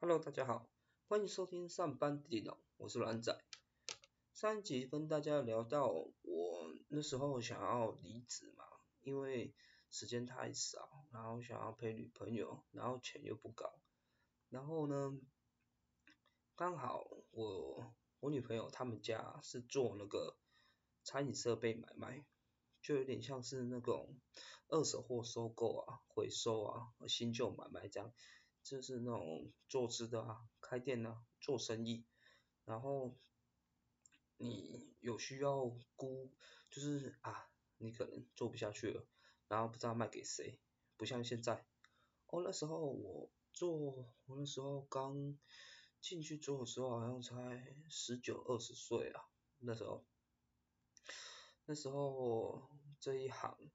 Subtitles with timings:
[0.00, 0.70] Hello，大家好，
[1.08, 3.36] 欢迎收听上班地脑，我是软仔。
[4.32, 8.64] 上一集跟大家聊到我那时候想要离职嘛，
[9.00, 9.52] 因为
[9.90, 13.74] 时间太少，然后想要陪女朋友，然后钱又不高，
[14.50, 15.18] 然后呢，
[16.54, 20.36] 刚好我我女朋友他们家是做那个
[21.02, 22.24] 餐饮设备买卖，
[22.80, 24.16] 就有点像是那种
[24.68, 28.12] 二手货收购啊、回收啊、新旧买卖这样。
[28.68, 32.04] 就是那种做吃的啊，开店啊，做生意，
[32.66, 33.16] 然后
[34.36, 36.30] 你有需要估，
[36.70, 39.06] 就是啊，你可能做不下去了，
[39.48, 40.60] 然后不知道卖给谁，
[40.98, 41.66] 不像现在，
[42.26, 43.70] 哦那时候我做，
[44.26, 45.38] 我那时候刚
[46.00, 49.22] 进去做的时候好像才十九二十岁啊，
[49.60, 50.04] 那时候，
[51.64, 52.68] 那时候
[53.00, 53.70] 这一行。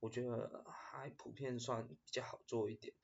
[0.00, 2.94] 我觉得还普遍算比较好做一点。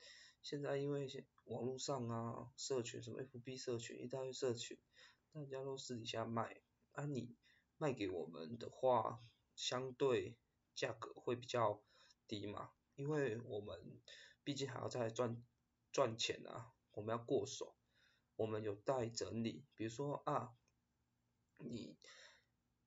[0.45, 1.07] 现在因为
[1.45, 4.77] 网络上啊，社群什么 FB 社群一大堆社群，
[5.33, 7.35] 大家都私底下卖，啊你
[7.77, 9.19] 卖给我们的话，
[9.55, 10.37] 相对
[10.75, 11.83] 价格会比较
[12.27, 13.99] 低嘛，因为我们
[14.43, 15.43] 毕竟还要再赚
[15.91, 17.75] 赚钱啊，我们要过手，
[18.35, 20.53] 我们有待整理，比如说啊，
[21.57, 21.97] 你。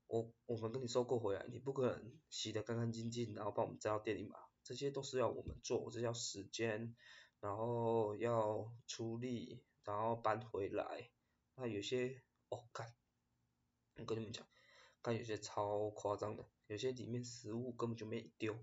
[0.06, 6.97] 我我们跟你收购回来，你不可能洗得干干净净，然后帮我们再到店里嘛，这些都是要我们做，这叫时间，
[7.41, 11.11] 然后要出力，然后搬回来，
[11.55, 12.94] 那有些哦干，
[13.97, 14.47] 我跟你们讲，
[15.03, 18.59] 干有些超夸张的，有些里面食物根本就没丢，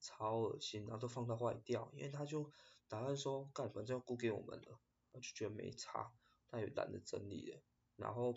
[0.00, 2.50] 超恶心，然后都放到坏掉，因为他就
[2.88, 4.80] 打算说干反正要估给我们了，
[5.12, 6.12] 我就觉得没差，
[6.50, 7.62] 他也懒得整理了，
[7.96, 8.34] 然后。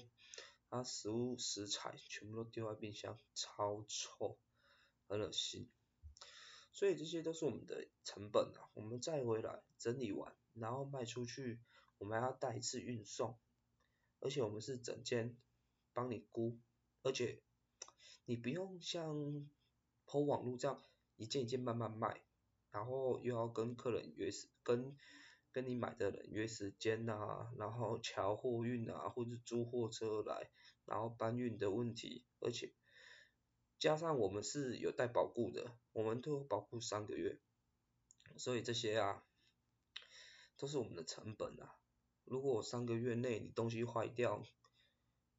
[0.67, 4.39] 他食物食材全部都丢在冰箱，超臭，
[5.07, 5.71] 很恶心。
[6.75, 11.61] 所以这些都是我们的成本啊，我们再回来整理完，然后卖出去，
[11.97, 13.39] 我们还要带一次运送，
[14.19, 15.37] 而且我们是整间
[15.93, 16.59] 帮你估，
[17.01, 17.41] 而且
[18.25, 19.49] 你不用像
[20.05, 20.83] 抛网络这样
[21.15, 22.21] 一件一件慢慢卖，
[22.71, 24.95] 然后又要跟客人约时跟。
[25.51, 30.49] 跟你买的人约时间呐，然后调货运啊，或者租货车来，
[30.83, 32.73] 然后搬运的问题，而且
[33.77, 37.39] 加上我们是有带保固的，我们都有保护三个月，
[38.37, 39.23] 所以这些啊
[40.57, 41.75] 都是我们的成本啊。
[42.23, 44.43] 如果三个月内你东西坏掉，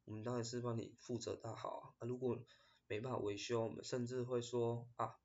[0.05, 2.07] 我们当然是帮你负责到好啊。
[2.07, 2.45] 如果
[2.87, 5.19] 没办法维修，我们甚至会说啊，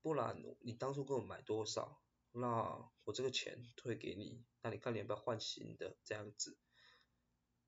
[0.00, 2.00] 不然你当初给我买多少？
[2.32, 6.56] 那我这个钱退给你，那你看你要不要换新的这样子？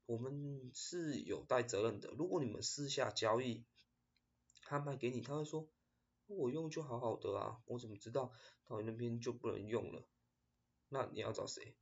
[0.07, 2.11] 我们是有带责任的。
[2.11, 3.67] 如果你们私下交易，
[4.73, 5.69] 他卖给你，他会说
[6.27, 8.33] 我用就好好的啊，我怎么知道
[8.65, 10.09] 到你那边就不能用了？
[10.89, 11.77] 那你要找谁？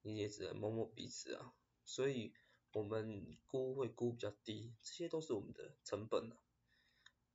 [0.00, 1.52] 你也只能摸摸鼻子啊。
[1.84, 2.32] 所以
[2.72, 6.40] 我们估会估比较低，这些都是我们的成本啊。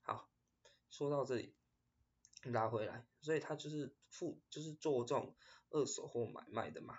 [0.01, 0.31] 好，
[0.89, 1.53] 说到这里。
[2.45, 5.35] 拉回来，所以他就是付，就是做这种
[5.69, 6.97] 二手货买卖的嘛。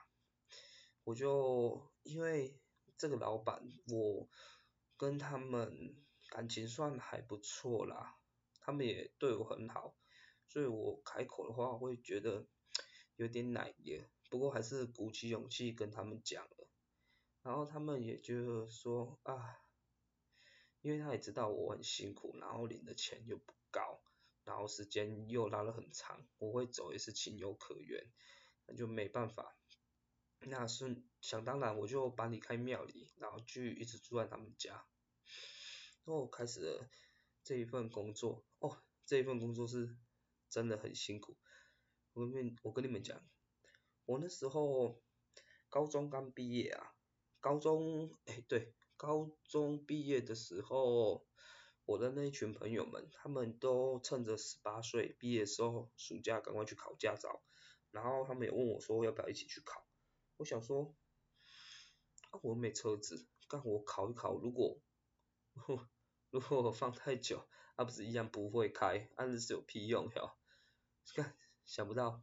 [1.02, 2.56] 我就因为
[2.96, 4.28] 这个老板，我
[4.96, 5.96] 跟他们
[6.32, 8.16] 感情算还不错啦，
[8.58, 9.94] 他们也对我很好，
[10.48, 12.46] 所以我开口的话会觉得
[13.16, 14.00] 有点奶油，
[14.30, 16.68] 不过还是鼓起勇气跟他们讲了。
[17.42, 19.60] 然后他们也就是说啊，
[20.80, 24.02] 因为他也知道我很辛苦，然后领的钱又不高。
[24.44, 28.10] 然后时间又拉了很长，我会走也是情有可原，
[28.66, 29.54] 那就没办法。
[30.38, 34.86] 那是想当然，我就搬离开庙里，然后就一直住在他们家。
[36.04, 36.88] 然后我开始了
[37.42, 39.96] 这一份工作，哦，这一份工作是
[40.48, 41.36] 真的很辛苦。
[42.12, 43.20] 我跟你我跟你们讲，
[44.04, 45.02] 我那时候
[45.68, 46.94] 高中刚毕业啊，
[47.40, 51.26] 高中哎对，高中毕业的时候。
[51.84, 57.42] 我的那一群朋友们，他们都趁着十八岁毕业的时候，暑假赶快去考驾照，
[57.90, 59.84] 然后他们也问我说要不要一起去考。
[60.36, 60.94] 我想说，
[62.30, 64.80] 啊我没车子，干我考一考，如果
[66.30, 70.36] 如果我放太久，啊不是一样不会开，那是有屁用哟。
[71.14, 72.22] 看想不到，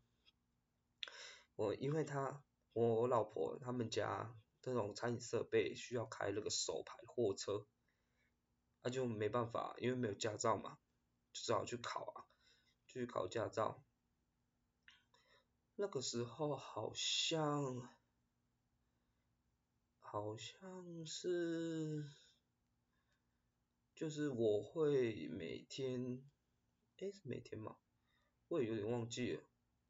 [1.55, 2.43] 我因为他
[2.73, 7.67] 我老婆他们家这种餐饮设备需要开那个手牌货车。
[8.81, 10.79] 那就没办法，因为没有驾照嘛，
[11.33, 12.23] 就只好去考啊，
[12.87, 13.83] 去考驾照。
[15.75, 17.89] 那个时候好像，
[19.99, 22.09] 好像是，
[23.99, 26.23] 就是我会每天，
[26.99, 27.75] 诶，是每天吗？
[28.47, 29.43] 我也有点忘记了，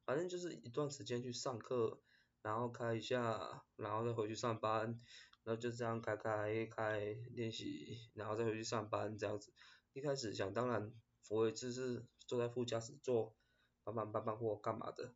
[0.03, 2.01] 反正就是一段时间去上课，
[2.41, 5.00] 然后开一下，然后再回去上班，
[5.44, 7.01] 然后就这样开开开
[7.35, 9.53] 练习，然后再回去上班这样子。
[9.94, 10.91] 一开始想当然，
[11.29, 13.35] 我也只是坐在副驾驶座，
[13.83, 15.13] 搬搬搬搬货干嘛的。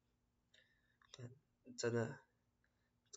[1.79, 2.19] 真的，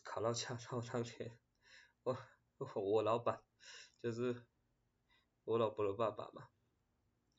[0.03, 1.37] 考到驾照当天，
[2.01, 2.17] 我
[2.73, 3.43] 我老板
[4.01, 4.43] 就是
[5.47, 6.49] 我老婆的爸爸嘛，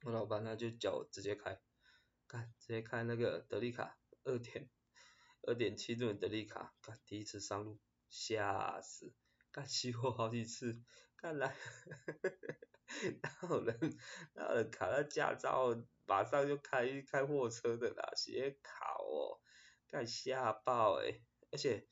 [0.02, 1.60] 我老爸他就叫我直接开，
[2.26, 4.70] 看直接开那个德利卡二点
[5.42, 7.78] 二点七吨的德利卡，看第一次上路
[8.08, 9.12] 吓死，
[9.50, 10.82] 干熄火好几次，
[11.18, 11.54] 看来，
[13.20, 13.98] 哪有人
[14.32, 15.76] 哪有人考了驾照
[16.06, 19.38] 马上就开开货车的啦，写考哦。
[19.86, 21.22] 看吓爆诶，
[21.52, 21.86] 而且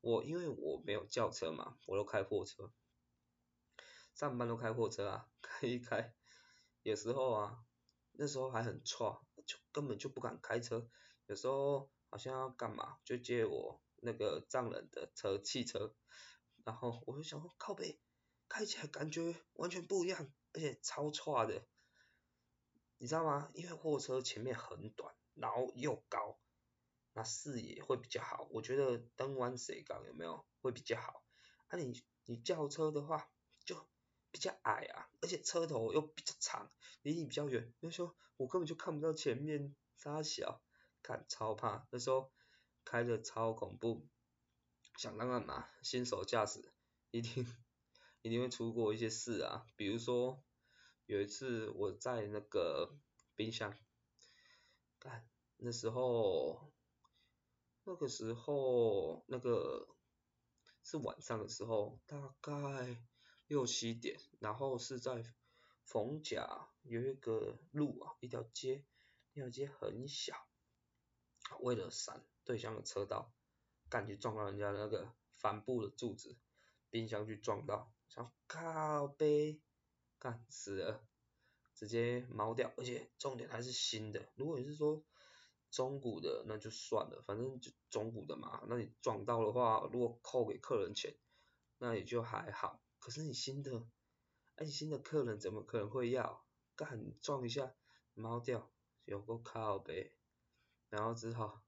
[0.00, 2.72] 我因为我没有轿车嘛，我都开货车，
[4.20, 6.12] 上班都开货车啊，开 一开，
[6.82, 7.64] 有时候啊，
[8.12, 10.86] 那时候还很错，就根本就不敢开车，
[11.24, 15.96] 有时候好像要干嘛，就借我那个丈人的车汽车，
[16.66, 17.98] 然后我就想说靠背，
[18.46, 21.66] 开起来感觉完全不一样，而且超错的，
[22.98, 23.48] 你知道吗？
[23.54, 26.38] 因为货车前面很短，然后又高。
[27.14, 31.24] 那视野会比较好，我觉得登湾水港有没有会比较好？
[31.68, 33.30] 啊你你轿车的话
[34.30, 36.70] 比较矮啊，而且车头又比较长，
[37.02, 40.62] 离你比较远，那时候我根本就看不到前面，傻小，
[41.02, 42.32] 看超怕，那时候
[42.84, 44.06] 开的超恐怖，
[44.96, 46.72] 想当然嘛，新手驾驶
[47.10, 47.46] 一定
[48.22, 50.42] 一定会出过一些事啊，比如说
[51.06, 52.96] 有一次我在那个
[53.36, 53.76] 冰箱，
[54.98, 56.72] 干那时候。
[57.82, 59.88] 那个时候，那个
[60.84, 63.02] 是晚上的时候，大概
[63.50, 65.24] 六七点，然后是在
[65.82, 68.84] 逢甲有一个路啊，一条街，
[69.32, 70.46] 那条街很小，
[71.58, 73.34] 为了闪对向的车道，
[73.88, 76.38] 赶紧撞到人家那个帆布的柱子，
[76.90, 79.60] 冰箱去撞到，想靠背，
[80.20, 81.04] 干死了，
[81.74, 85.04] 直接毛掉，而且重点还是新的，如果你是说。
[85.72, 88.60] 中古的那就算了，反正就中古的嘛。
[88.66, 91.14] 那你撞到的话，如果扣给客人钱，
[91.78, 92.82] 那也就还好。
[93.00, 93.88] 可是你新的，
[94.54, 96.46] 哎，新的客人怎么可能会要？
[96.76, 97.74] 干撞一下，
[98.14, 98.70] 猫掉，
[99.04, 100.14] 有个靠呗。
[100.88, 101.64] 然后只好，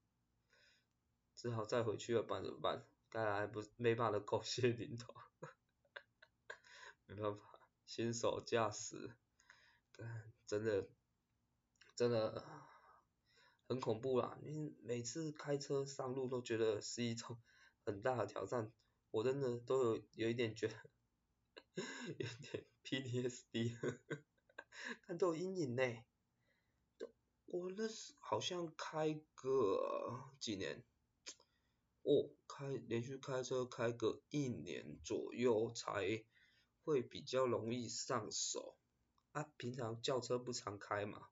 [1.35, 2.87] 只好再回去了，办怎么办？
[3.09, 5.13] 该来不没办法狗血淋头，
[7.05, 9.15] 没办法，新手驾驶，
[9.91, 10.87] 干真的，
[11.95, 12.45] 真的。
[13.65, 14.37] 很恐怖啦！
[14.43, 17.41] 你每次开车上路都觉得是一种
[17.85, 18.71] 很大的挑战，
[19.09, 20.75] 我真的都有有一点觉得，
[21.75, 23.75] 有点 PTSD，
[25.01, 25.83] 看都有阴影呢。
[27.45, 30.83] 我那是好像开个几年，
[32.01, 36.23] 哦，开连续开车开个一年左右才
[36.83, 38.77] 会比较容易上手，
[39.31, 41.29] 啊，平常轿车不常开嘛。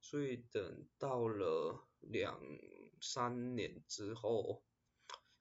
[0.00, 2.40] 所以等到了两
[3.00, 4.62] 三年之后，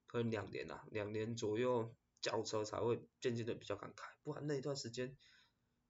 [0.08, 5.18] 可能两年啊，两年左右轿车才会渐渐的比较敢开，不然那一段时间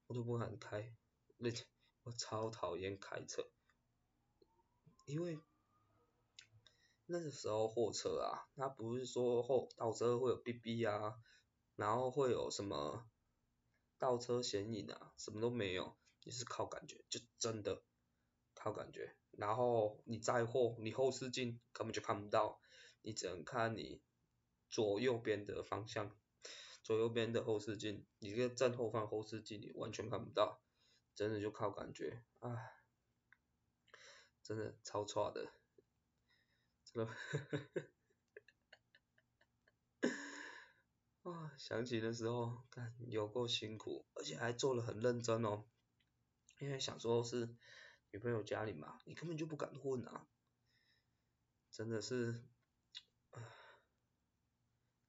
[0.08, 0.94] 我都不敢开，
[1.38, 1.50] 那
[2.04, 3.50] 我超讨厌开车，
[5.06, 5.40] 因为
[7.06, 11.18] 那个时候货车啊，它不是说后倒车会有哔哔啊，
[11.76, 13.10] 然后会有什么
[13.98, 17.84] 倒车显影啊，什么都没有，你是靠感觉，就真的。
[18.60, 22.60] 靠感觉，然后你载货，你后视镜根本就看不到，
[23.04, 24.02] 你只能看你
[24.70, 26.18] 左右边的方向，
[26.84, 30.62] 左右边的后视镜，你这个正后方后视镜你完全看不到，
[31.16, 32.58] 真的就靠感觉，啊，
[34.44, 35.52] 真的超差的，
[36.86, 37.14] 真的，
[41.30, 45.66] 啊，想起的时候，看有够辛苦，而且还做的很认真哦，
[46.60, 47.56] 因为想说是。
[48.12, 50.26] 女朋友家里嘛，你根本就不敢混啊，
[51.70, 52.42] 真的是，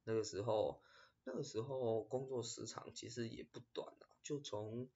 [0.08, 0.80] 那个时候，
[1.24, 4.88] 那个时候工作时长其实也不短啊，就从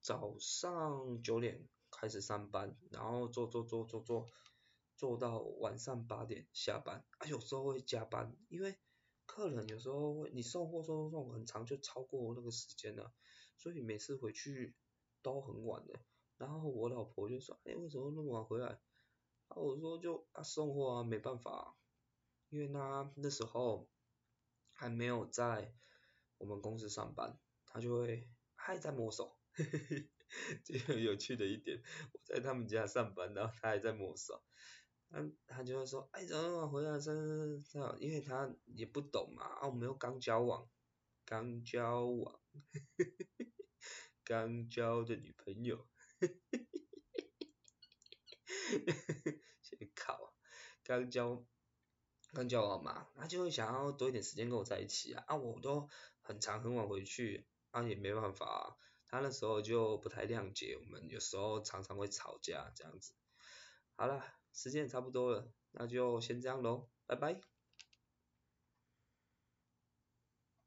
[0.00, 4.28] 早上九点开始上班，然后做做做做做，
[4.94, 8.78] 做到晚上八点下班，啊有时候会加班，因为
[9.26, 13.12] 客人有时候会你送货送送送很长就超过那个时间了，
[13.56, 14.76] 所以每次回去
[15.20, 15.98] 都很晚的。
[16.36, 18.80] 然后我老婆就说，哎，为什么那么晚回来？
[19.48, 21.76] 啊，我说就啊送货啊，没办法，
[22.50, 23.88] 因为他那时候
[24.72, 25.72] 还没有在
[26.38, 30.10] 我们公司上班，他就会还在摸手，嘿嘿嘿，
[30.64, 31.80] 这个有趣的一点，
[32.12, 34.42] 我在他们家上班，然后他还在摸手，
[35.10, 37.12] 嗯，他就会说，哎，怎么回来这
[37.60, 40.68] 这，因为他也不懂嘛，啊，我们又刚交往，
[41.24, 42.40] 刚交往，
[44.24, 45.88] 刚交的女朋友，
[49.62, 50.34] 先考，
[50.82, 51.46] 刚交，
[52.32, 55.88] 刚交往嘛，他就会想要多一点时间跟我在一起啊，啊，我都
[56.20, 63.14] 很长很晚回去，啊，也没办法，他那时候就不太谅解我们，有时候常常会吵架这样子，
[63.96, 64.24] 好了。
[64.52, 67.49] 时间也差不多了，那就先这样喽，拜拜。